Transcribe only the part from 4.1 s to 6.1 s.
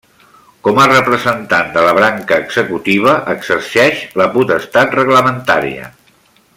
la potestat reglamentària.